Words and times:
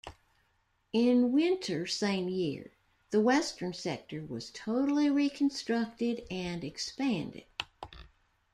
In 0.93 1.31
winter 1.31 1.85
same 1.85 2.27
year, 2.27 2.71
the 3.11 3.21
Western 3.21 3.71
Sector 3.71 4.25
was 4.27 4.49
totally 4.49 5.11
reconstructed 5.11 6.25
and 6.31 6.63
expanded. 6.63 7.43